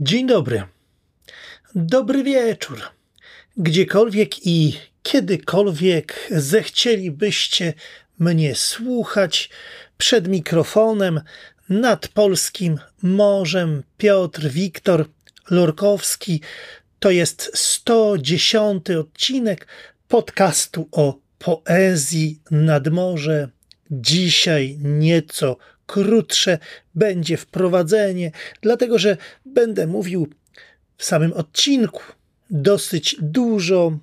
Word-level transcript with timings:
Dzień 0.00 0.26
dobry. 0.26 0.62
Dobry 1.74 2.22
wieczór. 2.22 2.80
Gdziekolwiek 3.56 4.46
i 4.46 4.78
kiedykolwiek 5.02 6.28
zechcielibyście 6.30 7.74
mnie 8.18 8.54
słuchać 8.54 9.50
przed 9.98 10.28
mikrofonem 10.28 11.20
nad 11.68 12.08
polskim 12.08 12.78
morzem 13.02 13.82
Piotr 13.98 14.48
Wiktor 14.48 15.08
Lorkowski. 15.50 16.40
To 16.98 17.10
jest 17.10 17.50
110 17.54 18.90
odcinek 18.90 19.66
podcastu 20.08 20.88
o 20.92 21.18
poezji 21.38 22.40
nad 22.50 22.88
morze. 22.88 23.48
Dzisiaj 23.90 24.78
nieco 24.82 25.56
krótsze 25.86 26.58
będzie 26.94 27.36
wprowadzenie, 27.36 28.30
dlatego 28.60 28.98
że 28.98 29.16
będę 29.44 29.86
mówił 29.86 30.28
w 30.96 31.04
samym 31.04 31.32
odcinku 31.32 32.02
dosyć 32.50 33.16
dużo 33.20 33.98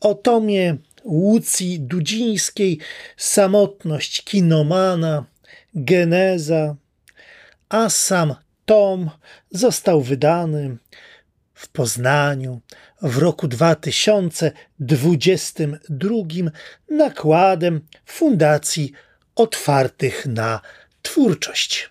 o 0.00 0.14
tomie 0.14 0.76
Łucji 1.04 1.80
Dudzińskiej, 1.80 2.78
Samotność 3.16 4.24
kinomana, 4.24 5.24
Geneza, 5.74 6.76
a 7.68 7.90
sam 7.90 8.34
tom 8.64 9.10
został 9.50 10.02
wydany 10.02 10.76
w 11.54 11.68
Poznaniu 11.68 12.60
w 13.02 13.18
roku 13.18 13.48
2022 13.48 16.16
nakładem 16.90 17.80
Fundacji 18.06 18.92
Otwartych 19.34 20.26
na 20.26 20.60
twórczość. 21.02 21.90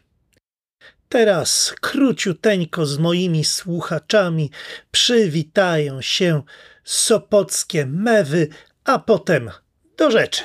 Teraz 1.09 1.73
króciuteńko 1.81 2.85
z 2.85 2.97
moimi 2.97 3.45
słuchaczami 3.45 4.51
przywitają 4.91 6.01
się 6.01 6.43
sopockie 6.83 7.85
mewy, 7.85 8.47
a 8.83 8.99
potem 8.99 9.51
do 9.97 10.11
rzeczy. 10.11 10.43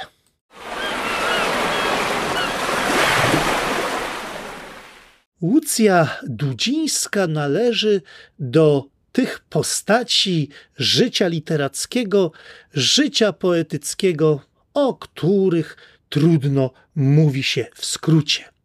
Łucja 5.40 6.18
Dudzińska 6.22 7.26
należy 7.26 8.02
do 8.38 8.84
tych 9.12 9.40
postaci 9.40 10.48
życia 10.76 11.28
literackiego, 11.28 12.32
życia 12.72 13.32
poetyckiego, 13.32 14.40
o 14.74 14.94
których 14.94 15.76
trudno 16.08 16.70
mówi 16.94 17.42
się 17.42 17.66
w 17.74 17.84
skrócie. 17.86 18.55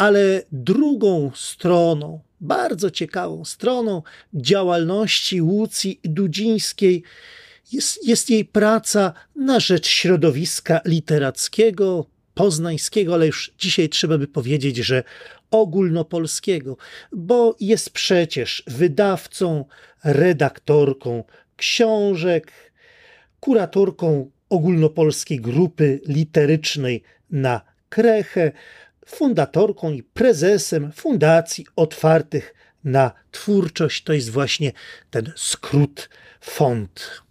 Ale 0.03 0.43
drugą 0.51 1.31
stroną, 1.35 2.19
bardzo 2.41 2.91
ciekawą 2.91 3.45
stroną 3.45 4.01
działalności 4.33 5.41
Łucji 5.41 5.99
Dudzińskiej 6.03 7.03
jest, 7.71 8.07
jest 8.07 8.29
jej 8.29 8.45
praca 8.45 9.13
na 9.35 9.59
rzecz 9.59 9.87
środowiska 9.87 10.81
literackiego, 10.85 12.05
poznańskiego, 12.33 13.13
ale 13.13 13.27
już 13.27 13.53
dzisiaj 13.57 13.89
trzeba 13.89 14.17
by 14.17 14.27
powiedzieć, 14.27 14.77
że 14.77 15.03
ogólnopolskiego, 15.51 16.77
bo 17.11 17.55
jest 17.59 17.89
przecież 17.89 18.63
wydawcą, 18.67 19.65
redaktorką 20.03 21.23
książek, 21.55 22.51
kuratorką 23.39 24.31
ogólnopolskiej 24.49 25.39
grupy 25.39 26.01
literycznej 26.07 27.03
na 27.31 27.73
Krechę, 27.89 28.51
fundatorką 29.05 29.91
i 29.91 30.03
prezesem 30.03 30.91
Fundacji 30.91 31.65
Otwartych 31.75 32.53
na 32.83 33.11
Twórczość. 33.31 34.03
To 34.03 34.13
jest 34.13 34.29
właśnie 34.29 34.71
ten 35.11 35.31
skrót 35.35 36.09
font. 36.41 37.21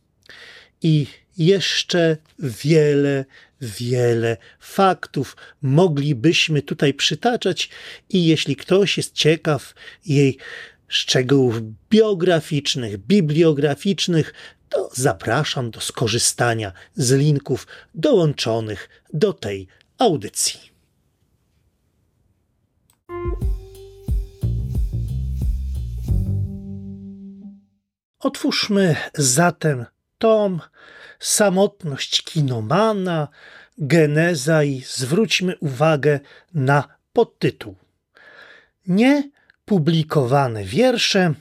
I 0.83 1.07
jeszcze 1.39 2.17
wiele, 2.39 3.25
wiele 3.61 4.37
faktów 4.61 5.37
moglibyśmy 5.63 6.63
tutaj 6.63 6.95
przytaczać, 6.95 7.69
i 8.11 8.27
jeśli 8.27 8.57
ktoś 8.57 8.97
jest 8.97 9.15
ciekaw 9.15 9.75
jej 10.07 10.39
szczegółów 10.89 11.61
biograficznych, 11.91 12.99
bibliograficznych, 12.99 14.35
to 14.69 14.91
zapraszam 14.93 15.71
do 15.71 15.81
skorzystania 15.81 16.73
z 16.95 17.13
linków 17.13 17.67
dołączonych 17.95 18.89
do 19.13 19.33
tej 19.33 19.69
audycji. 19.99 20.72
Otwórzmy 28.23 28.97
zatem 29.15 29.87
tom 30.19 30.61
Samotność 31.19 32.23
kinomana, 32.23 33.29
geneza 33.79 34.65
i 34.65 34.83
zwróćmy 34.87 35.59
uwagę 35.59 36.21
na 36.55 36.85
podtytuł. 37.13 37.77
Nie 38.87 39.31
publikowane 39.65 40.65
wiersze 40.65 41.35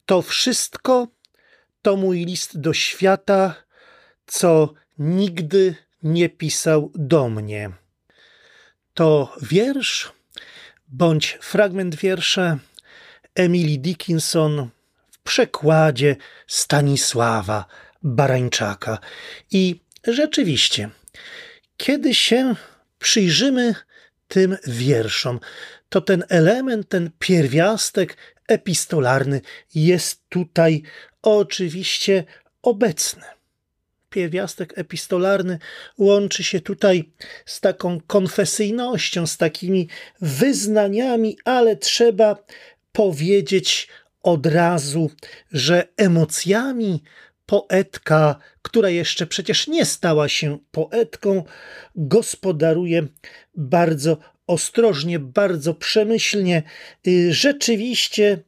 To 0.06 0.23
wszystko 0.23 1.08
to 1.82 1.97
mój 1.97 2.25
list 2.25 2.61
do 2.61 2.73
świata, 2.73 3.55
co 4.26 4.75
nigdy 4.99 5.75
nie 6.03 6.29
pisał 6.29 6.93
do 6.94 7.29
mnie. 7.29 7.70
To 8.94 9.37
wiersz 9.43 10.12
bądź 10.88 11.38
fragment 11.41 11.94
wiersza 11.94 12.59
Emily 13.35 13.79
Dickinson 13.79 14.69
w 15.11 15.19
przekładzie 15.19 16.17
Stanisława 16.47 17.64
Barańczaka. 18.02 18.99
I 19.50 19.81
rzeczywiście, 20.06 20.91
kiedy 21.76 22.14
się 22.14 22.55
przyjrzymy 22.99 23.75
tym 24.28 24.56
wierszom, 24.67 25.40
to 25.88 26.00
ten 26.00 26.25
element, 26.28 26.88
ten 26.88 27.11
pierwiastek 27.19 28.17
epistolarny 28.49 29.40
jest 29.75 30.28
tutaj 30.28 30.82
oczywiście 31.23 32.25
obecny. 32.62 33.23
Pierwiastek 34.11 34.78
epistolarny 34.78 35.58
łączy 35.99 36.44
się 36.44 36.61
tutaj 36.61 37.12
z 37.46 37.61
taką 37.61 38.00
konfesyjnością, 38.00 39.26
z 39.26 39.37
takimi 39.37 39.88
wyznaniami, 40.20 41.38
ale 41.44 41.76
trzeba 41.76 42.44
powiedzieć 42.93 43.88
od 44.23 44.46
razu, 44.46 45.11
że 45.52 45.88
emocjami 45.96 47.02
poetka, 47.47 48.37
która 48.63 48.91
jeszcze 48.91 49.27
przecież 49.27 49.69
nie 49.69 49.85
stała 49.85 50.29
się 50.29 50.59
poetką, 50.71 51.45
gospodaruje 51.97 53.07
bardzo 53.55 54.19
ostrożnie, 54.47 55.19
bardzo 55.19 55.75
przemyślnie. 55.75 56.63
Y, 57.07 57.35
rzeczywiście 57.35 58.39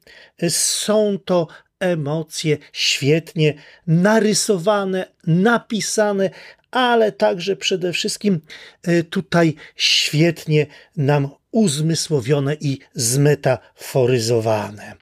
są 0.49 1.17
to 1.25 1.47
emocje 1.79 2.57
świetnie 2.73 3.53
narysowane, 3.87 5.05
napisane, 5.27 6.29
ale 6.71 7.11
także 7.11 7.55
przede 7.55 7.93
wszystkim 7.93 8.41
y, 8.87 9.03
tutaj 9.03 9.55
świetnie 9.75 10.67
nam 10.97 11.29
uzmysłowione 11.51 12.55
i 12.55 12.79
zmetaforyzowane. 12.93 14.95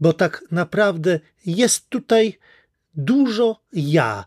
Bo 0.00 0.12
tak 0.12 0.44
naprawdę 0.50 1.20
jest 1.46 1.88
tutaj 1.88 2.38
dużo 2.96 3.60
ja. 3.72 4.24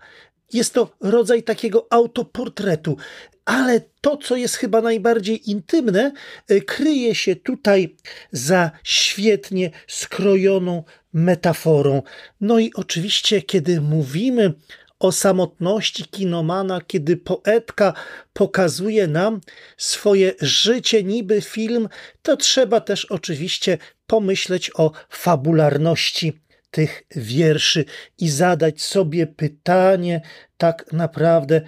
Jest 0.53 0.73
to 0.73 0.91
rodzaj 1.01 1.43
takiego 1.43 1.87
autoportretu, 1.89 2.97
ale 3.45 3.81
to, 4.01 4.17
co 4.17 4.35
jest 4.35 4.55
chyba 4.55 4.81
najbardziej 4.81 5.49
intymne, 5.49 6.11
y, 6.51 6.61
kryje 6.61 7.15
się 7.15 7.35
tutaj 7.35 7.95
za 8.31 8.71
świetnie 8.83 9.71
skrojoną 9.87 10.83
metaforą. 11.13 12.01
No 12.41 12.59
i 12.59 12.71
oczywiście, 12.73 13.41
kiedy 13.41 13.81
mówimy 13.81 14.53
o 14.99 15.11
samotności 15.11 16.03
kinomana, 16.05 16.81
kiedy 16.87 17.17
poetka 17.17 17.93
pokazuje 18.33 19.07
nam 19.07 19.41
swoje 19.77 20.33
życie, 20.41 21.03
niby 21.03 21.41
film, 21.41 21.89
to 22.21 22.37
trzeba 22.37 22.81
też 22.81 23.05
oczywiście 23.05 23.77
pomyśleć 24.07 24.71
o 24.73 24.91
fabularności 25.09 26.33
tych 26.71 27.03
wierszy 27.15 27.85
i 28.17 28.29
zadać 28.29 28.81
sobie 28.81 29.27
pytanie, 29.27 30.21
tak 30.57 30.93
naprawdę, 30.93 31.61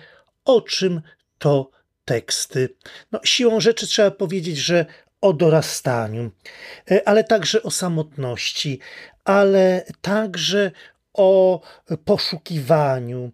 o 0.45 0.61
czym 0.61 1.01
to 1.37 1.71
teksty. 2.05 2.69
No, 3.11 3.19
siłą 3.23 3.59
rzeczy 3.59 3.87
trzeba 3.87 4.11
powiedzieć, 4.11 4.57
że 4.57 4.85
o 5.21 5.33
dorastaniu, 5.33 6.31
e, 6.91 7.07
ale 7.07 7.23
także 7.23 7.63
o 7.63 7.71
samotności, 7.71 8.79
ale 9.23 9.85
także 10.01 10.71
o 11.13 11.61
poszukiwaniu, 12.05 13.31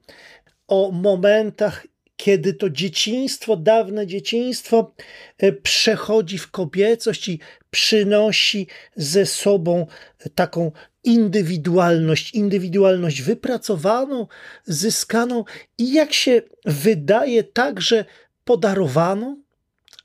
o 0.67 0.91
momentach, 0.91 1.87
kiedy 2.17 2.53
to 2.53 2.69
dzieciństwo, 2.69 3.57
dawne 3.57 4.07
dzieciństwo 4.07 4.93
e, 5.37 5.51
przechodzi 5.51 6.37
w 6.37 6.51
kobiecość 6.51 7.27
i 7.27 7.39
przynosi 7.71 8.67
ze 8.95 9.25
sobą 9.25 9.87
taką 10.35 10.71
indywidualność, 11.03 12.33
indywidualność 12.33 13.21
wypracowaną, 13.21 14.27
zyskaną 14.65 15.43
i 15.77 15.93
jak 15.93 16.13
się 16.13 16.41
wydaje 16.65 17.43
także 17.43 18.05
podarowaną, 18.45 19.41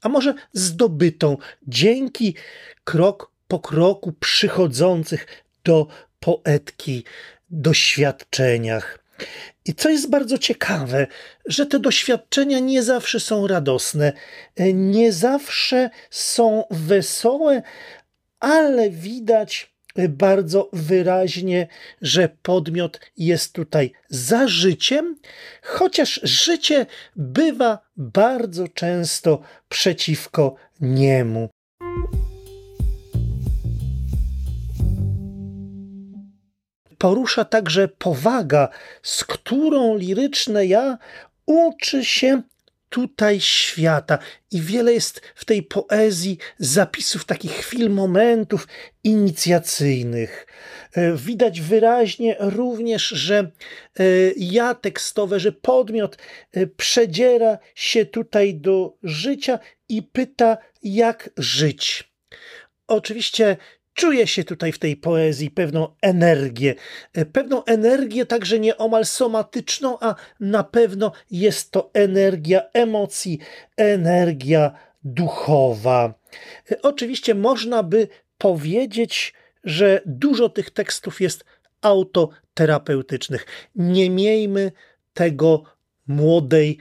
a 0.02 0.08
może 0.08 0.34
zdobytą 0.52 1.36
dzięki 1.68 2.34
krok 2.84 3.32
po 3.48 3.58
kroku 3.58 4.12
przychodzących 4.12 5.26
do 5.64 5.86
poetki 6.20 7.04
doświadczeniach. 7.50 8.98
I 9.64 9.74
co 9.74 9.90
jest 9.90 10.10
bardzo 10.10 10.38
ciekawe, 10.38 11.06
że 11.46 11.66
te 11.66 11.80
doświadczenia 11.80 12.58
nie 12.58 12.82
zawsze 12.82 13.20
są 13.20 13.46
radosne, 13.46 14.12
nie 14.74 15.12
zawsze 15.12 15.90
są 16.10 16.64
wesołe, 16.70 17.62
ale 18.40 18.90
widać 18.90 19.72
bardzo 20.08 20.70
wyraźnie, 20.72 21.68
że 22.02 22.28
podmiot 22.42 23.00
jest 23.16 23.52
tutaj 23.52 23.92
za 24.08 24.48
życiem, 24.48 25.16
chociaż 25.62 26.20
życie 26.22 26.86
bywa 27.16 27.78
bardzo 27.96 28.68
często 28.68 29.42
przeciwko 29.68 30.54
niemu. 30.80 31.48
Porusza 37.02 37.44
także 37.44 37.88
powaga, 37.88 38.68
z 39.02 39.24
którą 39.24 39.96
liryczne 39.96 40.66
ja 40.66 40.98
uczy 41.46 42.04
się 42.04 42.42
tutaj 42.88 43.40
świata. 43.40 44.18
I 44.50 44.60
wiele 44.60 44.92
jest 44.92 45.20
w 45.34 45.44
tej 45.44 45.62
poezji 45.62 46.38
zapisów, 46.58 47.24
takich 47.24 47.52
chwil, 47.52 47.90
momentów 47.90 48.68
inicjacyjnych. 49.04 50.46
E, 50.92 51.16
widać 51.16 51.60
wyraźnie 51.60 52.36
również, 52.38 53.08
że 53.08 53.38
e, 53.38 54.04
ja 54.36 54.74
tekstowe, 54.74 55.40
że 55.40 55.52
podmiot 55.52 56.16
e, 56.52 56.66
przedziera 56.66 57.58
się 57.74 58.06
tutaj 58.06 58.54
do 58.54 58.96
życia 59.02 59.58
i 59.88 60.02
pyta, 60.02 60.56
jak 60.82 61.30
żyć. 61.36 62.12
Oczywiście 62.86 63.56
Czuję 63.94 64.26
się 64.26 64.44
tutaj 64.44 64.72
w 64.72 64.78
tej 64.78 64.96
poezji 64.96 65.50
pewną 65.50 65.88
energię, 66.02 66.74
e, 67.12 67.24
pewną 67.26 67.64
energię 67.64 68.26
także 68.26 68.58
nieomal 68.58 69.06
somatyczną, 69.06 69.98
a 70.00 70.14
na 70.40 70.64
pewno 70.64 71.12
jest 71.30 71.70
to 71.70 71.90
energia 71.94 72.62
emocji, 72.72 73.38
energia 73.76 74.72
duchowa. 75.04 76.14
E, 76.70 76.82
oczywiście 76.82 77.34
można 77.34 77.82
by 77.82 78.08
powiedzieć, 78.38 79.34
że 79.64 80.00
dużo 80.06 80.48
tych 80.48 80.70
tekstów 80.70 81.20
jest 81.20 81.44
autoterapeutycznych. 81.80 83.46
Nie 83.74 84.10
miejmy 84.10 84.72
tego 85.14 85.62
młodej, 86.06 86.78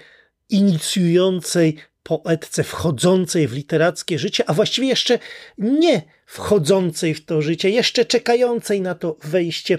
inicjującej 0.49 1.77
poetce 2.03 2.63
wchodzącej 2.63 3.47
w 3.47 3.53
literackie 3.53 4.19
życie, 4.19 4.43
a 4.47 4.53
właściwie 4.53 4.87
jeszcze 4.87 5.19
nie 5.57 6.01
wchodzącej 6.25 7.13
w 7.13 7.25
to 7.25 7.41
życie, 7.41 7.69
jeszcze 7.69 8.05
czekającej 8.05 8.81
na 8.81 8.95
to 8.95 9.17
wejście 9.23 9.77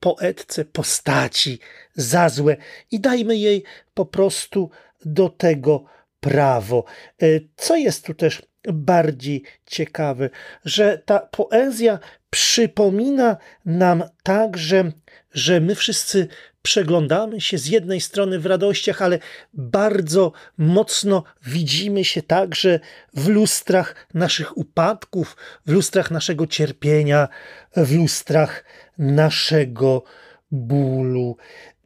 poetce 0.00 0.64
postaci 0.64 1.58
za 1.94 2.28
złe. 2.28 2.56
I 2.90 3.00
dajmy 3.00 3.36
jej 3.36 3.62
po 3.94 4.06
prostu 4.06 4.70
do 5.04 5.28
tego 5.28 5.84
prawo. 6.22 6.84
E, 7.22 7.26
co 7.56 7.76
jest 7.76 8.06
tu 8.06 8.14
też 8.14 8.42
bardziej 8.72 9.42
ciekawe, 9.66 10.30
że 10.64 11.02
ta 11.04 11.18
poezja 11.18 11.98
przypomina 12.30 13.36
nam 13.64 14.04
także, 14.22 14.92
że 15.32 15.60
my 15.60 15.74
wszyscy 15.74 16.28
przeglądamy 16.62 17.40
się 17.40 17.58
z 17.58 17.66
jednej 17.66 18.00
strony 18.00 18.38
w 18.38 18.46
radościach, 18.46 19.02
ale 19.02 19.18
bardzo 19.54 20.32
mocno 20.58 21.24
widzimy 21.46 22.04
się 22.04 22.22
także 22.22 22.80
w 23.14 23.28
lustrach 23.28 24.06
naszych 24.14 24.56
upadków, 24.56 25.36
w 25.66 25.72
lustrach 25.72 26.10
naszego 26.10 26.46
cierpienia, 26.46 27.28
w 27.76 27.96
lustrach 27.96 28.64
naszego 28.98 30.02
bólu. 30.50 31.36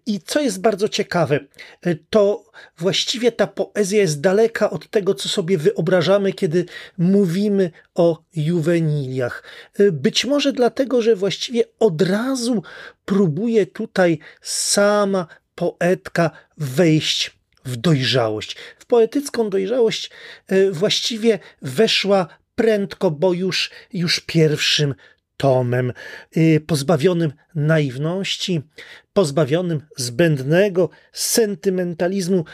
I 0.07 0.21
co 0.21 0.41
jest 0.41 0.61
bardzo 0.61 0.89
ciekawe, 0.89 1.41
to 2.11 2.51
właściwie 2.79 3.33
ta 3.33 3.47
poezja 3.47 4.01
jest 4.01 4.21
daleka 4.21 4.71
od 4.71 4.91
tego, 4.91 5.15
co 5.15 5.29
sobie 5.29 5.59
wyobrażamy, 5.59 6.33
kiedy 6.33 6.65
mówimy 6.99 7.71
o 7.95 8.23
juweniliach. 8.37 9.43
Być 9.93 10.25
może 10.25 10.53
dlatego, 10.53 11.03
że 11.03 11.17
właściwie 11.17 11.65
od 11.79 12.03
razu 12.03 12.63
próbuje 13.05 13.67
tutaj 13.67 14.19
sama 14.43 15.27
poetka 15.55 16.31
wejść 16.59 17.37
w 17.65 17.77
dojrzałość. 17.77 18.57
W 18.79 18.87
poetycką 18.87 19.51
dojrzałość 19.51 20.11
e, 20.47 20.71
właściwie 20.71 21.39
weszła 21.63 22.27
prędko, 22.55 23.11
bo 23.11 23.33
już, 23.33 23.71
już 23.93 24.21
pierwszym 24.21 24.95
tomem, 25.37 25.93
y, 26.37 26.61
pozbawionym 26.67 27.33
naiwności, 27.55 28.63
pozbawionym 29.13 29.83
zbędnego 29.97 30.91
sentymentalizmu. 31.13 32.45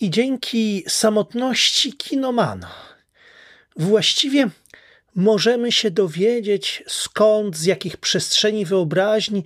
I 0.00 0.10
dzięki 0.10 0.84
samotności 0.88 1.92
kinomana 1.92 2.70
właściwie 3.76 4.48
możemy 5.14 5.72
się 5.72 5.90
dowiedzieć, 5.90 6.84
skąd, 6.86 7.56
z 7.56 7.64
jakich 7.64 7.96
przestrzeni 7.96 8.64
wyobraźni 8.64 9.44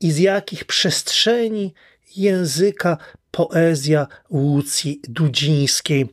i 0.00 0.12
z 0.12 0.18
jakich 0.18 0.64
przestrzeni 0.64 1.74
języka 2.16 2.98
poezja 3.30 4.06
Łucji 4.30 5.00
Dudzińskiej 5.08 6.08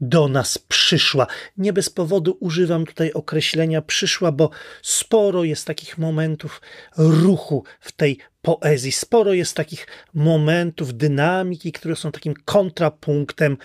do 0.00 0.28
nas 0.28 0.58
przyszła. 0.58 1.26
Nie 1.56 1.72
bez 1.72 1.90
powodu 1.90 2.36
używam 2.40 2.86
tutaj 2.86 3.12
określenia 3.12 3.82
przyszła, 3.82 4.32
bo 4.32 4.50
sporo 4.82 5.44
jest 5.44 5.66
takich 5.66 5.98
momentów 5.98 6.60
ruchu 6.96 7.64
w 7.80 7.92
tej 7.92 8.18
poezji, 8.42 8.92
sporo 8.92 9.32
jest 9.32 9.56
takich 9.56 9.86
momentów 10.14 10.94
dynamiki, 10.94 11.72
które 11.72 11.96
są 11.96 12.12
takim 12.12 12.34
kontrapunktem 12.44 13.56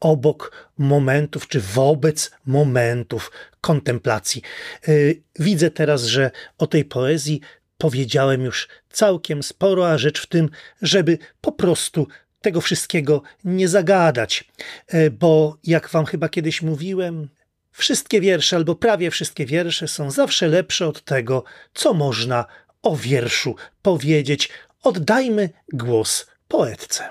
obok 0.00 0.70
momentów 0.78 1.48
czy 1.48 1.60
wobec 1.60 2.30
momentów 2.46 3.32
kontemplacji. 3.60 4.42
Y, 4.88 5.22
widzę 5.38 5.70
teraz, 5.70 6.04
że 6.04 6.30
o 6.58 6.66
tej 6.66 6.84
poezji 6.84 7.40
powiedziałem 7.78 8.42
już 8.42 8.68
całkiem 8.90 9.42
sporo, 9.42 9.90
a 9.90 9.98
rzecz 9.98 10.22
w 10.22 10.26
tym, 10.26 10.50
żeby 10.82 11.18
po 11.40 11.52
prostu 11.52 12.06
tego 12.44 12.60
wszystkiego 12.60 13.22
nie 13.44 13.68
zagadać, 13.68 14.44
e, 14.86 15.10
bo 15.10 15.56
jak 15.64 15.88
wam 15.88 16.04
chyba 16.04 16.28
kiedyś 16.28 16.62
mówiłem, 16.62 17.28
wszystkie 17.70 18.20
wiersze 18.20 18.56
albo 18.56 18.74
prawie 18.74 19.10
wszystkie 19.10 19.46
wiersze 19.46 19.88
są 19.88 20.10
zawsze 20.10 20.48
lepsze 20.48 20.86
od 20.86 21.04
tego, 21.04 21.44
co 21.74 21.94
można 21.94 22.44
o 22.82 22.96
wierszu 22.96 23.56
powiedzieć. 23.82 24.50
Oddajmy 24.82 25.50
głos 25.72 26.26
poetce. 26.48 27.04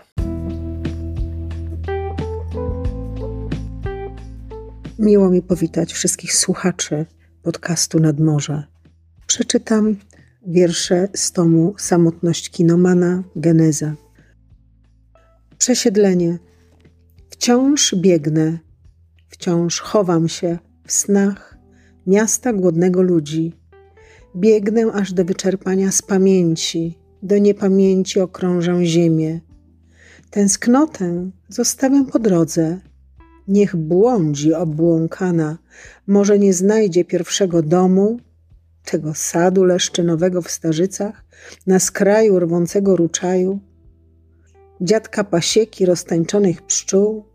Miło 4.99 5.29
mi 5.29 5.41
powitać 5.41 5.93
wszystkich 5.93 6.33
słuchaczy 6.33 7.05
podcastu 7.43 7.99
Nadmorze. 7.99 8.63
Przeczytam 9.27 9.95
wiersze 10.47 11.07
z 11.13 11.31
tomu 11.31 11.75
Samotność 11.77 12.49
Kinomana 12.49 13.23
Geneza. 13.35 14.02
Przesiedlenie. 15.63 16.39
Wciąż 17.29 17.95
biegnę, 17.95 18.59
wciąż 19.29 19.79
chowam 19.79 20.27
się 20.27 20.57
w 20.87 20.91
snach 20.91 21.57
miasta 22.07 22.53
głodnego 22.53 23.01
ludzi. 23.01 23.53
Biegnę 24.35 24.91
aż 24.93 25.13
do 25.13 25.25
wyczerpania 25.25 25.91
z 25.91 26.01
pamięci, 26.01 26.97
do 27.21 27.37
niepamięci 27.37 28.19
okrążę 28.19 28.85
ziemię. 28.85 29.39
Tęsknotę 30.29 31.31
zostawiam 31.49 32.05
po 32.05 32.19
drodze. 32.19 32.79
Niech 33.47 33.75
błądzi 33.75 34.53
obłąkana, 34.53 35.57
może 36.07 36.39
nie 36.39 36.53
znajdzie 36.53 37.05
pierwszego 37.05 37.61
domu, 37.61 38.19
tego 38.85 39.13
sadu 39.13 39.63
leszczynowego 39.63 40.41
w 40.41 40.51
Starzycach, 40.51 41.25
na 41.67 41.79
skraju 41.79 42.39
rwącego 42.39 42.95
ruczaju, 42.95 43.59
dziadka 44.83 45.23
pasieki 45.23 45.85
roztańczonych 45.85 46.61
pszczół, 46.61 47.25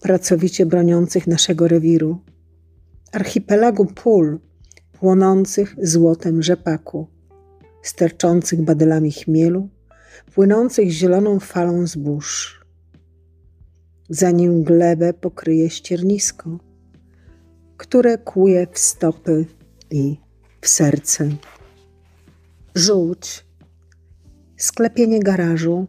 pracowicie 0.00 0.66
broniących 0.66 1.26
naszego 1.26 1.68
rewiru, 1.68 2.18
archipelagu 3.12 3.86
pól 3.86 4.38
płonących 4.92 5.76
złotem 5.82 6.42
rzepaku, 6.42 7.06
sterczących 7.82 8.62
badylami 8.62 9.12
chmielu, 9.12 9.68
płynących 10.34 10.90
zieloną 10.90 11.40
falą 11.40 11.86
zbóż. 11.86 12.60
Zanim 14.08 14.62
glebę 14.62 15.14
pokryje 15.14 15.70
ściernisko, 15.70 16.58
które 17.76 18.18
kłuje 18.18 18.66
w 18.72 18.78
stopy 18.78 19.46
i 19.90 20.16
w 20.60 20.68
serce. 20.68 21.28
Żółć, 22.74 23.46
sklepienie 24.56 25.20
garażu, 25.20 25.86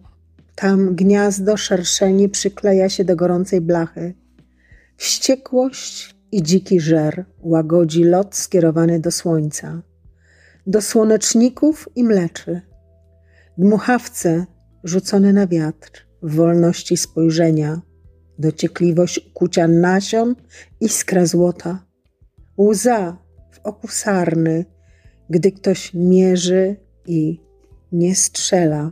tam 0.55 0.95
gniazdo 0.95 1.57
szerszeni 1.57 2.29
przykleja 2.29 2.89
się 2.89 3.05
do 3.05 3.15
gorącej 3.15 3.61
blachy. 3.61 4.13
Wściekłość 4.97 6.15
i 6.31 6.43
dziki 6.43 6.79
żer 6.79 7.25
łagodzi 7.41 8.03
lot 8.03 8.35
skierowany 8.35 8.99
do 8.99 9.11
słońca, 9.11 9.81
do 10.67 10.81
słoneczników 10.81 11.89
i 11.95 12.03
mleczy. 12.03 12.61
Dmuchawce 13.57 14.45
rzucone 14.83 15.33
na 15.33 15.47
wiatr, 15.47 16.07
w 16.23 16.35
wolności 16.35 16.97
spojrzenia, 16.97 17.81
dociekliwość 18.39 19.27
ukucia 19.29 19.67
nasion, 19.67 20.35
iskra 20.81 21.25
złota, 21.25 21.85
łza 22.57 23.17
w 23.51 23.59
oku 23.63 23.87
sarny, 23.87 24.65
gdy 25.29 25.51
ktoś 25.51 25.93
mierzy 25.93 26.75
i 27.05 27.39
nie 27.91 28.15
strzela. 28.15 28.91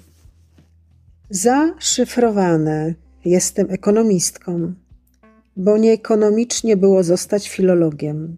zaszyfrowane. 1.31 2.95
Jestem 3.25 3.71
ekonomistką, 3.71 4.75
bo 5.57 5.79
nieekonomicznie 5.79 6.77
było 6.77 7.03
zostać 7.03 7.49
filologiem, 7.49 8.37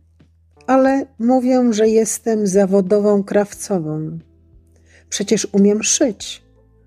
ale 0.67 1.07
mówię, 1.19 1.73
że 1.73 1.89
jestem 1.89 2.47
zawodową 2.47 3.25
krawcową. 3.25 4.19
Przecież 5.09 5.49
umiem 5.53 5.83
szyć, 5.83 6.43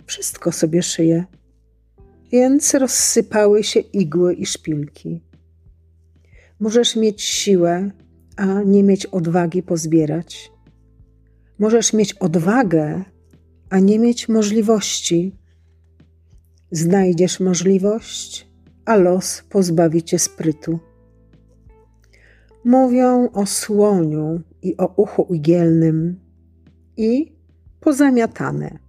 wszystko 0.05 0.51
sobie 0.51 0.83
szyję. 0.83 1.25
Więc 2.31 2.73
rozsypały 2.73 3.63
się 3.63 3.79
igły 3.79 4.33
i 4.33 4.45
szpilki. 4.45 5.21
Możesz 6.59 6.95
mieć 6.95 7.21
siłę, 7.21 7.91
a 8.35 8.45
nie 8.61 8.83
mieć 8.83 9.05
odwagi 9.05 9.63
pozbierać. 9.63 10.51
Możesz 11.59 11.93
mieć 11.93 12.13
odwagę, 12.13 13.03
a 13.71 13.79
nie 13.79 13.99
mieć 13.99 14.29
możliwości. 14.29 15.35
Znajdziesz 16.71 17.39
możliwość, 17.39 18.47
a 18.85 18.95
los 18.95 19.43
pozbawi 19.49 20.03
cię 20.03 20.19
sprytu. 20.19 20.79
Mówią 22.65 23.29
o 23.33 23.45
słoniu 23.45 24.41
i 24.61 24.77
o 24.77 24.93
uchu 24.95 25.27
igielnym 25.33 26.19
i 26.97 27.35
pozamiatane, 27.79 28.79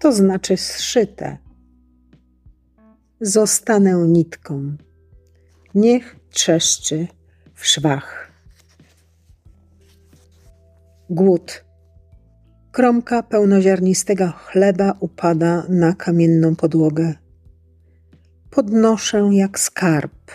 to 0.00 0.12
znaczy 0.12 0.56
zszyte. 0.56 1.38
Zostanę 3.20 4.08
nitką, 4.08 4.76
niech 5.74 6.16
trzeszczy 6.30 7.06
w 7.54 7.66
szwach. 7.66 8.32
Głód 11.10 11.63
Kromka 12.74 13.22
pełnoziarnistego 13.22 14.32
chleba 14.46 14.94
upada 15.00 15.64
na 15.68 15.92
kamienną 15.92 16.56
podłogę. 16.56 17.14
podnoszę 18.50 19.28
jak 19.32 19.58
skarb, 19.58 20.30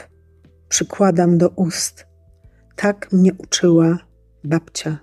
przykładam 0.70 1.38
do 1.38 1.50
ust. 1.50 2.06
Tak 2.76 3.12
mnie 3.12 3.32
uczyła 3.38 3.98
babcia. 4.44 4.98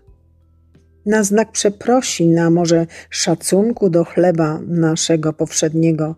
Na 1.06 1.24
znak 1.24 1.52
przeprosin, 1.52 2.38
a 2.38 2.50
może 2.50 2.86
szacunku 3.10 3.90
do 3.90 4.04
chleba 4.04 4.60
naszego 4.66 5.32
powszedniego 5.32 6.14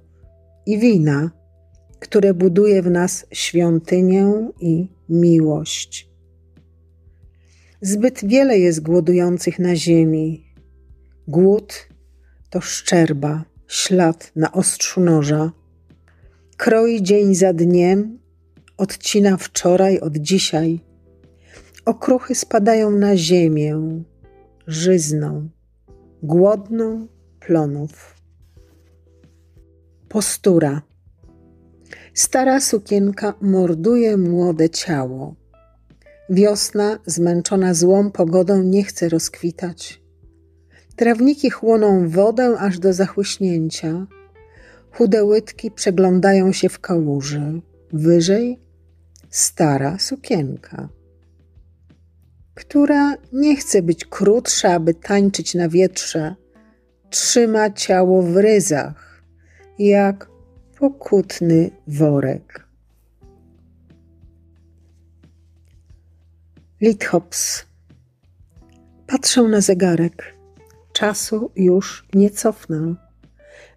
i 0.66 0.78
wina, 0.78 1.30
które 2.00 2.34
buduje 2.34 2.82
w 2.82 2.90
nas 2.90 3.26
świątynię 3.32 4.50
i 4.60 4.88
miłość. 5.08 6.10
Zbyt 7.80 8.24
wiele 8.24 8.58
jest 8.58 8.80
głodujących 8.80 9.58
na 9.58 9.76
ziemi. 9.76 10.47
Głód 11.28 11.88
to 12.50 12.60
szczerba, 12.60 13.44
ślad 13.66 14.32
na 14.36 14.52
ostrzu 14.52 15.00
noża. 15.00 15.52
Kroi 16.56 17.02
dzień 17.02 17.34
za 17.34 17.52
dniem, 17.52 18.18
odcina 18.76 19.36
wczoraj 19.36 20.00
od 20.00 20.16
dzisiaj. 20.16 20.80
Okruchy 21.84 22.34
spadają 22.34 22.90
na 22.90 23.16
ziemię, 23.16 24.02
żyzną, 24.66 25.48
głodną 26.22 27.06
plonów. 27.40 28.14
Postura. 30.08 30.82
Stara 32.14 32.60
sukienka 32.60 33.34
morduje 33.40 34.16
młode 34.16 34.70
ciało. 34.70 35.34
Wiosna, 36.30 36.98
zmęczona 37.06 37.74
złą 37.74 38.10
pogodą, 38.10 38.62
nie 38.62 38.84
chce 38.84 39.08
rozkwitać. 39.08 40.07
Trawniki 40.98 41.50
chłoną 41.50 42.08
wodę 42.08 42.56
aż 42.58 42.78
do 42.78 42.92
zachłyśnięcia. 42.92 44.06
Chude 44.90 45.24
łydki 45.24 45.70
przeglądają 45.70 46.52
się 46.52 46.68
w 46.68 46.80
kałuży. 46.80 47.60
Wyżej 47.92 48.58
stara 49.30 49.98
sukienka, 49.98 50.88
która 52.54 53.14
nie 53.32 53.56
chce 53.56 53.82
być 53.82 54.04
krótsza, 54.04 54.72
aby 54.72 54.94
tańczyć 54.94 55.54
na 55.54 55.68
wietrze. 55.68 56.34
Trzyma 57.10 57.70
ciało 57.70 58.22
w 58.22 58.36
ryzach, 58.36 59.22
jak 59.78 60.28
pokutny 60.78 61.70
worek. 61.86 62.66
Lithops. 66.80 67.66
Patrzę 69.06 69.42
na 69.42 69.60
zegarek. 69.60 70.37
Czasu 70.98 71.50
już 71.56 72.08
nie 72.14 72.30
cofnę. 72.30 72.94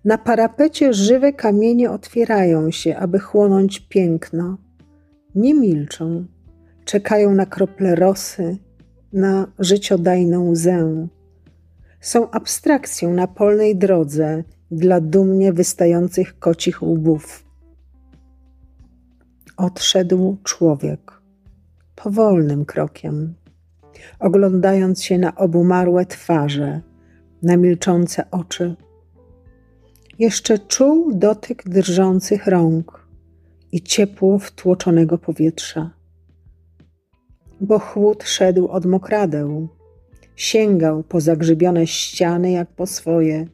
Na 0.06 0.18
parapecie 0.18 0.94
żywe 0.94 1.34
kamienie 1.34 1.92
otwierają 1.92 2.72
się, 2.72 2.98
aby 2.98 3.20
chłonąć 3.20 3.80
piękno. 3.80 4.58
Nie 5.36 5.54
milczą, 5.54 6.26
czekają 6.86 7.34
na 7.34 7.46
krople 7.46 7.96
rosy, 7.96 8.58
na 9.14 9.48
życiodajną 9.60 10.50
łzę. 10.50 11.08
Są 12.00 12.32
abstrakcją 12.32 13.14
na 13.14 13.28
polnej 13.28 13.76
drodze 13.76 14.44
dla 14.72 15.02
dumnie 15.02 15.54
wystających 15.54 16.40
kocich 16.40 16.84
łbów. 16.84 17.46
Odszedł 19.58 20.38
człowiek 20.44 21.22
powolnym 21.96 22.66
krokiem, 22.66 23.34
oglądając 24.20 25.04
się 25.04 25.18
na 25.18 25.36
obumarłe 25.36 26.06
twarze, 26.06 26.82
na 27.44 27.58
milczące 27.58 28.32
oczy. 28.32 28.76
Jeszcze 30.20 30.60
czuł 30.60 31.14
dotyk 31.14 31.70
drżących 31.70 32.48
rąk 32.48 33.08
i 33.72 33.82
ciepło 33.82 34.40
wtłoczonego 34.40 35.18
powietrza. 35.18 35.92
Bo 37.62 37.80
chłód 37.80 38.24
szedł 38.24 38.68
od 38.68 38.86
mokradeł, 38.86 39.68
sięgał 40.36 41.04
po 41.04 41.22
zagrzybione 41.22 41.88
ściany 41.88 42.52
jak 42.52 42.70
po 42.72 42.88
swoje. 42.88 43.48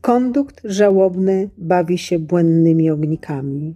Kondukt 0.00 0.60
żałobny 0.64 1.50
bawi 1.58 1.98
się 1.98 2.18
błędnymi 2.18 2.90
ognikami. 2.90 3.74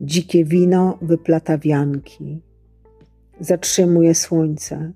Dzikie 0.00 0.44
wino 0.44 0.98
wyplata 1.02 1.58
wianki. 1.58 2.40
Zatrzymuje 3.40 4.14
słońce 4.14 4.92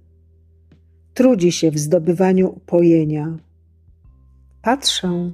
trudzi 1.17 1.53
się 1.53 1.71
w 1.71 1.79
zdobywaniu 1.79 2.49
upojenia. 2.49 3.39
Patrzę 4.63 5.33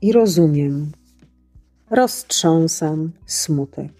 i 0.00 0.12
rozumiem. 0.12 0.92
Roztrząsam 1.90 3.12
smutek. 3.26 3.92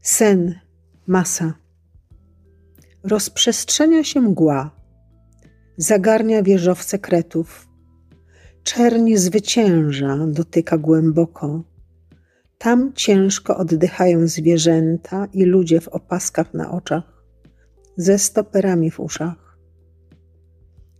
Sen, 0.00 0.54
masa. 1.06 1.54
Rozprzestrzenia 3.04 4.04
się 4.04 4.20
mgła, 4.20 4.70
zagarnia 5.76 6.42
wieżowce 6.42 6.98
kretów. 6.98 7.68
Czerń 8.62 9.16
zwycięża, 9.16 10.18
dotyka 10.26 10.78
głęboko. 10.78 11.62
Tam 12.58 12.92
ciężko 12.94 13.56
oddychają 13.56 14.28
zwierzęta 14.28 15.26
i 15.32 15.44
ludzie 15.44 15.80
w 15.80 15.88
opaskach 15.88 16.54
na 16.54 16.70
oczach 16.70 17.15
ze 17.96 18.18
stoperami 18.18 18.90
w 18.90 19.00
uszach. 19.00 19.58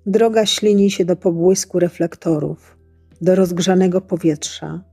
Droga 0.07 0.47
ślini 0.47 0.91
się 0.91 1.05
do 1.05 1.17
pobłysku 1.17 1.79
reflektorów, 1.79 2.77
do 3.21 3.35
rozgrzanego 3.35 4.01
powietrza. 4.01 4.85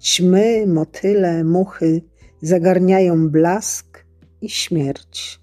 Ćmy, 0.00 0.66
motyle, 0.66 1.44
muchy 1.44 2.02
zagarniają 2.42 3.28
blask 3.28 4.04
i 4.40 4.48
śmierć, 4.48 5.40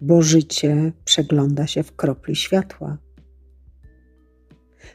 bo 0.00 0.22
życie 0.22 0.92
przegląda 1.04 1.66
się 1.66 1.82
w 1.82 1.96
kropli 1.96 2.36
światła. 2.36 2.98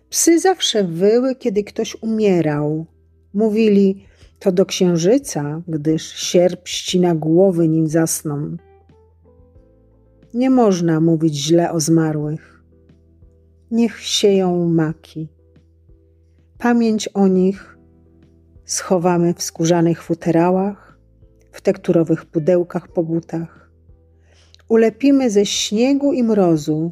Psy 0.10 0.40
zawsze 0.40 0.84
wyły, 0.84 1.36
kiedy 1.36 1.64
ktoś 1.64 1.98
umierał. 2.02 2.86
Mówili, 3.34 4.06
to 4.40 4.52
do 4.52 4.66
księżyca, 4.66 5.62
gdyż 5.68 6.04
sierp 6.04 6.68
ścina 6.68 7.16
głowy, 7.16 7.68
nim 7.68 7.88
zasną. 7.88 8.58
Nie 10.38 10.50
można 10.50 11.00
mówić 11.00 11.36
źle 11.36 11.72
o 11.72 11.80
zmarłych. 11.80 12.64
Niech 13.72 14.00
sieją 14.02 14.70
maki. 14.70 15.30
Pamięć 16.58 17.08
o 17.08 17.28
nich 17.28 17.78
schowamy 18.66 19.34
w 19.34 19.42
skórzanych 19.42 20.04
futerałach, 20.04 21.00
w 21.52 21.62
tekturowych 21.62 22.26
pudełkach 22.26 22.88
po 22.88 23.04
butach. 23.04 23.72
Ulepimy 24.70 25.30
ze 25.30 25.46
śniegu 25.46 26.14
i 26.14 26.24
mrozu. 26.24 26.92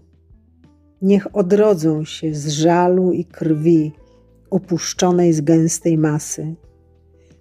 Niech 1.02 1.36
odrodzą 1.36 2.06
się 2.06 2.34
z 2.34 2.48
żalu 2.48 3.12
i 3.12 3.26
krwi 3.26 3.92
upuszczonej 4.50 5.34
z 5.34 5.42
gęstej 5.42 5.98
masy, 5.98 6.56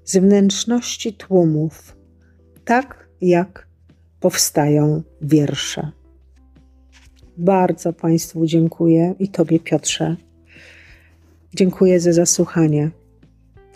z 0.05 0.17
wnętrzności 0.17 1.13
tłumów, 1.13 1.97
tak 2.65 3.09
jak 3.21 3.74
powstają 4.25 5.03
wiersze. 5.23 5.91
Bardzo 7.37 7.93
Państwu 7.93 8.47
dziękuję 8.47 9.15
i 9.19 9.29
Tobie, 9.29 9.61
Piotrze. 9.61 10.17
Dziękuję 11.55 12.01
za 12.01 12.13
zasłuchanie. 12.13 12.91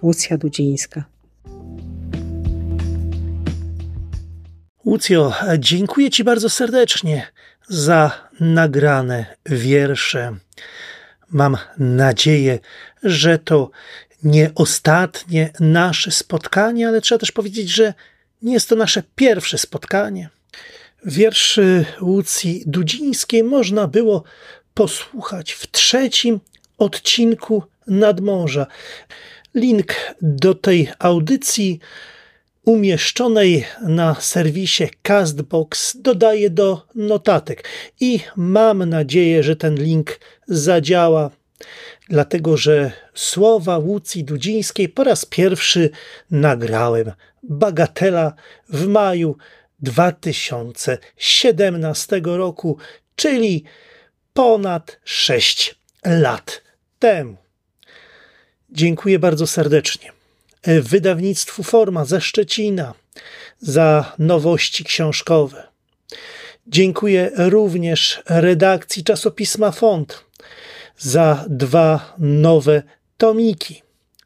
Łucja 0.03 0.39
Dudzińska. 0.39 1.05
Łucjo, 4.85 5.33
dziękuję 5.59 6.11
Ci 6.11 6.25
bardzo 6.25 6.49
serdecznie 6.49 7.27
za 7.69 8.11
nagrane 8.41 9.27
wiersze. 9.47 10.37
Mam 11.31 11.57
nadzieję, 11.79 12.59
że 13.03 13.39
to 13.39 13.71
nie 14.23 14.51
ostatnie 14.55 15.51
nasze 15.61 16.11
spotkanie, 16.11 16.89
ale 16.89 17.01
trzeba 17.01 17.19
też 17.19 17.33
powiedzieć, 17.33 17.71
że 17.71 17.95
nie 18.43 18.53
jest 18.53 18.69
to 18.69 18.77
nasze 18.77 19.03
pierwsze 19.15 19.59
spotkanie. 19.59 20.38
Wierszy 21.05 21.85
Łucji 22.01 22.63
Dudzińskiej 22.67 23.45
można 23.45 23.89
było 23.89 24.25
posłuchać 24.75 25.53
w 25.53 25.71
trzecim 25.71 26.41
odcinku 26.79 27.63
Nadmorza. 27.87 28.67
Link 29.55 29.95
do 30.23 30.55
tej 30.55 30.89
audycji 30.99 31.81
umieszczonej 32.65 33.65
na 33.83 34.15
serwisie 34.15 34.85
Castbox 35.03 35.97
dodaję 35.97 36.51
do 36.51 36.87
notatek 36.95 37.69
i 38.01 38.21
mam 38.37 38.85
nadzieję, 38.85 39.43
że 39.43 39.57
ten 39.57 39.75
link 39.75 40.21
zadziała, 40.49 41.31
dlatego 42.09 42.57
że 42.57 42.93
słowa 43.15 43.79
Łucji 43.79 44.25
Dudzińskiej 44.25 44.89
po 44.89 45.05
raz 45.05 45.25
pierwszy 45.25 45.91
nagrałem. 46.31 47.13
Bagatela 47.43 48.33
w 48.69 48.87
maju 48.87 49.37
2017 49.79 52.21
roku, 52.25 52.79
czyli 53.17 53.65
ponad 54.33 55.01
6 55.05 55.75
lat 56.05 56.63
temu. 56.99 57.37
Dziękuję 58.71 59.19
bardzo 59.19 59.47
serdecznie 59.47 60.13
wydawnictwu 60.65 61.63
Forma 61.63 62.05
ze 62.05 62.21
Szczecina 62.21 62.95
za 63.59 64.13
nowości 64.19 64.85
książkowe. 64.85 65.69
Dziękuję 66.67 67.31
również 67.37 68.23
redakcji 68.27 69.05
czasopisma 69.05 69.71
Font 69.71 70.25
za 70.99 71.45
dwa 71.49 72.15
nowe 72.19 72.83
tomiki. 73.17 73.83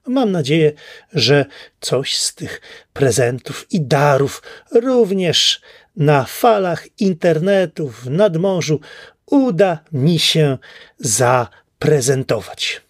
Mam 0.06 0.32
nadzieję, 0.32 0.72
że 1.12 1.46
coś 1.80 2.16
z 2.16 2.34
tych 2.34 2.60
prezentów 2.92 3.66
i 3.70 3.80
darów 3.80 4.42
również 4.72 5.60
na 5.96 6.24
falach 6.24 7.00
internetu 7.00 7.88
w 7.88 8.10
nadmorzu 8.10 8.80
uda 9.26 9.78
mi 9.92 10.18
się 10.18 10.58
zaprezentować. 10.98 12.80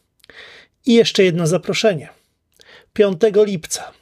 I 0.87 0.95
jeszcze 0.95 1.25
jedno 1.25 1.47
zaproszenie. 1.47 2.09
5 2.93 3.21
lipca 3.35 3.93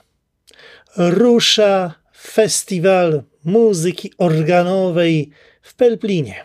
rusza 0.96 1.94
festiwal 2.16 3.23
muzyki 3.44 4.12
organowej 4.18 5.31
w 5.62 5.75
Pelplinie. 5.75 6.44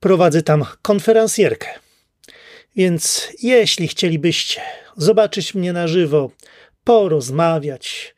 Prowadzę 0.00 0.42
tam 0.42 0.64
konferencjerkę. 0.82 1.85
Więc 2.76 3.28
jeśli 3.42 3.88
chcielibyście 3.88 4.60
zobaczyć 4.96 5.54
mnie 5.54 5.72
na 5.72 5.88
żywo, 5.88 6.30
porozmawiać, 6.84 8.14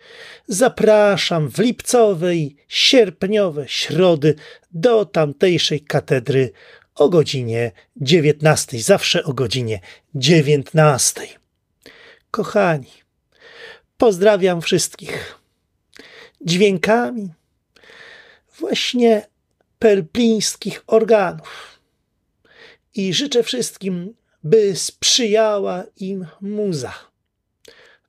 zapraszam 0.48 1.50
w 1.50 1.58
lipcowe 1.58 2.36
i 2.36 2.56
sierpniowe 2.68 3.68
środy 3.68 4.34
do 4.70 5.04
tamtejszej 5.04 5.80
katedry 5.80 6.52
o 6.94 7.08
godzinie 7.08 7.72
19, 7.96 8.82
zawsze 8.82 9.24
o 9.24 9.32
godzinie 9.32 9.80
19. 10.14 11.20
Kochani, 12.30 12.92
pozdrawiam 13.96 14.62
wszystkich 14.62 15.38
dźwiękami 16.40 17.28
właśnie 18.58 19.26
pelplińskich 19.78 20.82
organów 20.86 21.80
i 22.94 23.14
życzę 23.14 23.42
wszystkim, 23.42 24.14
by 24.44 24.76
sprzyjała 24.76 25.84
im 25.96 26.26
muza. 26.40 26.94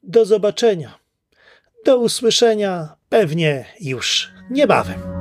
Do 0.04 0.26
zobaczenia, 0.26 1.00
do 1.86 1.98
usłyszenia 1.98 2.96
pewnie 3.10 3.66
już 3.80 4.32
niebawem. 4.50 5.19